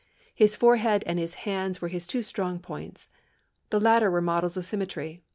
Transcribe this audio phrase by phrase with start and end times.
[0.33, 3.11] His forehead and his hands were his two strong points.
[3.69, 5.21] The latter were models of symmetry.